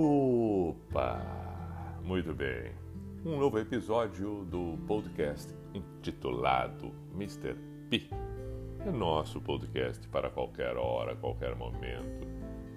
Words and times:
Opa! 0.00 1.20
Muito 2.04 2.32
bem. 2.32 2.70
Um 3.24 3.36
novo 3.36 3.58
episódio 3.58 4.44
do 4.44 4.78
podcast 4.86 5.52
intitulado 5.74 6.94
Mr. 7.16 7.56
P. 7.90 8.08
É 8.86 8.92
nosso 8.92 9.40
podcast 9.40 10.06
para 10.06 10.30
qualquer 10.30 10.76
hora, 10.76 11.16
qualquer 11.16 11.56
momento, 11.56 12.28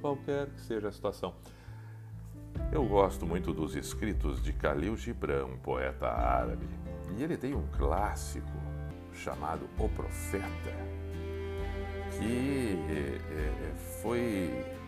qualquer 0.02 0.48
que 0.48 0.62
seja 0.62 0.88
a 0.88 0.92
situação. 0.92 1.36
Eu 2.72 2.88
gosto 2.88 3.24
muito 3.24 3.54
dos 3.54 3.76
escritos 3.76 4.42
de 4.42 4.52
Khalil 4.54 4.98
Gibran, 4.98 5.46
um 5.46 5.58
poeta 5.60 6.08
árabe, 6.08 6.66
e 7.16 7.22
ele 7.22 7.38
tem 7.38 7.54
um 7.54 7.68
clássico 7.78 8.50
chamado 9.14 9.70
O 9.78 9.88
Profeta, 9.90 10.74
que 12.18 12.80
é, 12.90 13.70
é, 13.70 13.76
foi 14.02 14.81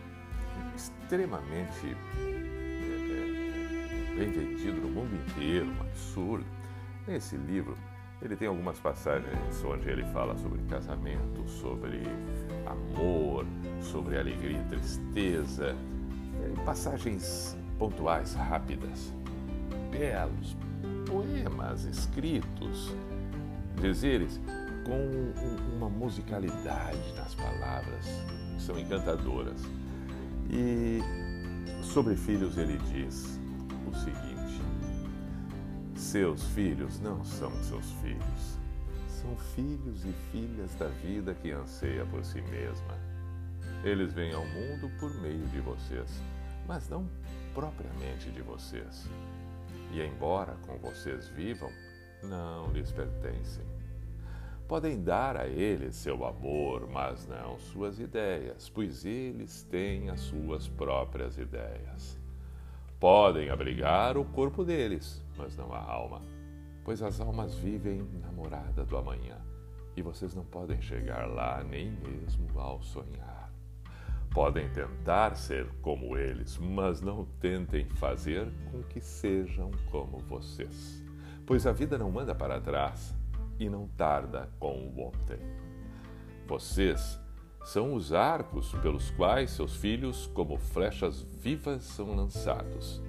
extremamente 1.04 1.94
é, 2.16 4.14
bem 4.16 4.30
vendido 4.30 4.80
no 4.80 4.88
mundo 4.88 5.14
inteiro, 5.14 5.66
um 5.66 5.80
absurdo. 5.82 6.46
Nesse 7.06 7.36
livro, 7.36 7.76
ele 8.22 8.34
tem 8.34 8.48
algumas 8.48 8.78
passagens 8.78 9.62
onde 9.64 9.86
ele 9.90 10.02
fala 10.06 10.34
sobre 10.38 10.62
casamento, 10.62 11.46
sobre 11.46 12.02
amor, 12.66 13.44
sobre 13.82 14.18
alegria 14.18 14.58
e 14.58 14.64
tristeza, 14.70 15.76
passagens 16.64 17.54
pontuais, 17.78 18.32
rápidas, 18.32 19.12
belos, 19.90 20.56
poemas 21.06 21.84
escritos, 21.84 22.94
dizeres 23.78 24.40
com 24.86 25.34
uma 25.76 25.90
musicalidade 25.90 27.12
nas 27.14 27.34
palavras 27.34 28.06
que 28.54 28.62
são 28.62 28.78
encantadoras. 28.78 29.60
E 30.50 31.00
sobre 31.82 32.16
filhos 32.16 32.56
ele 32.58 32.78
diz 32.92 33.38
o 33.86 33.94
seguinte: 33.94 34.62
Seus 35.94 36.44
filhos 36.48 37.00
não 37.00 37.24
são 37.24 37.50
seus 37.62 37.90
filhos, 38.02 38.58
são 39.08 39.36
filhos 39.54 40.04
e 40.04 40.12
filhas 40.30 40.74
da 40.74 40.88
vida 40.88 41.34
que 41.34 41.50
anseia 41.50 42.04
por 42.06 42.24
si 42.24 42.40
mesma. 42.42 42.98
Eles 43.82 44.12
vêm 44.12 44.32
ao 44.32 44.46
mundo 44.46 44.90
por 44.98 45.12
meio 45.20 45.46
de 45.48 45.60
vocês, 45.60 46.10
mas 46.66 46.88
não 46.88 47.08
propriamente 47.54 48.30
de 48.30 48.42
vocês. 48.42 49.08
E 49.92 50.00
embora 50.00 50.56
com 50.66 50.76
vocês 50.78 51.28
vivam, 51.28 51.70
não 52.22 52.72
lhes 52.72 52.90
pertencem. 52.90 53.64
Podem 54.66 55.02
dar 55.02 55.36
a 55.36 55.46
eles 55.46 55.94
seu 55.94 56.24
amor, 56.24 56.88
mas 56.90 57.26
não 57.26 57.58
suas 57.58 58.00
ideias, 58.00 58.70
pois 58.70 59.04
eles 59.04 59.62
têm 59.64 60.08
as 60.08 60.20
suas 60.20 60.66
próprias 60.66 61.36
ideias. 61.36 62.18
Podem 62.98 63.50
abrigar 63.50 64.16
o 64.16 64.24
corpo 64.24 64.64
deles, 64.64 65.22
mas 65.36 65.54
não 65.54 65.70
a 65.74 65.78
alma, 65.78 66.22
pois 66.82 67.02
as 67.02 67.20
almas 67.20 67.54
vivem 67.56 68.08
na 68.22 68.32
morada 68.32 68.86
do 68.86 68.96
amanhã 68.96 69.36
e 69.94 70.00
vocês 70.00 70.34
não 70.34 70.44
podem 70.44 70.80
chegar 70.80 71.28
lá 71.28 71.62
nem 71.62 71.90
mesmo 71.90 72.58
ao 72.58 72.82
sonhar. 72.82 73.52
Podem 74.32 74.68
tentar 74.70 75.36
ser 75.36 75.68
como 75.82 76.16
eles, 76.16 76.56
mas 76.58 77.02
não 77.02 77.26
tentem 77.38 77.88
fazer 77.90 78.50
com 78.72 78.82
que 78.84 79.00
sejam 79.00 79.70
como 79.90 80.18
vocês, 80.20 81.04
pois 81.46 81.66
a 81.66 81.72
vida 81.72 81.98
não 81.98 82.10
manda 82.10 82.34
para 82.34 82.58
trás 82.60 83.14
e 83.58 83.68
não 83.68 83.88
tarda 83.88 84.48
com 84.58 84.72
o 84.72 85.06
ontem. 85.06 85.38
Vocês 86.46 87.20
são 87.64 87.94
os 87.94 88.12
arcos 88.12 88.72
pelos 88.82 89.10
quais 89.12 89.50
seus 89.50 89.76
filhos, 89.76 90.26
como 90.34 90.58
flechas 90.58 91.22
vivas, 91.22 91.84
são 91.84 92.14
lançados. 92.14 93.02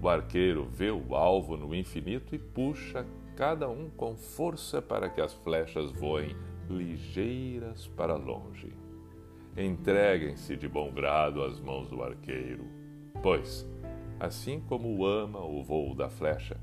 O 0.00 0.08
arqueiro 0.08 0.64
vê 0.64 0.90
o 0.90 1.14
alvo 1.14 1.56
no 1.56 1.74
infinito 1.74 2.34
e 2.34 2.38
puxa 2.38 3.06
cada 3.36 3.68
um 3.68 3.90
com 3.90 4.16
força 4.16 4.80
para 4.80 5.10
que 5.10 5.20
as 5.20 5.34
flechas 5.34 5.90
voem 5.92 6.34
ligeiras 6.68 7.86
para 7.88 8.16
longe. 8.16 8.72
Entreguem-se 9.56 10.56
de 10.56 10.68
bom 10.68 10.90
grado 10.90 11.42
às 11.42 11.60
mãos 11.60 11.88
do 11.90 12.02
arqueiro, 12.02 12.64
pois, 13.22 13.68
assim 14.18 14.60
como 14.60 15.04
ama 15.04 15.40
o 15.40 15.62
voo 15.62 15.94
da 15.94 16.08
flecha, 16.08 16.56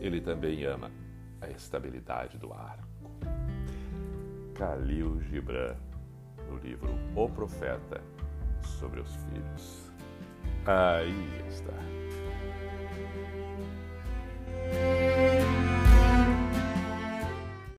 ele 0.00 0.20
também 0.20 0.64
ama 0.64 0.90
a 1.40 1.48
estabilidade 1.50 2.38
do 2.38 2.52
arco. 2.52 2.86
Khalil 4.54 5.20
Gibran, 5.22 5.76
no 6.48 6.56
livro 6.58 6.94
O 7.14 7.28
Profeta, 7.28 8.00
sobre 8.62 9.00
os 9.00 9.14
filhos. 9.16 9.92
Aí 10.66 11.48
está. 11.48 12.05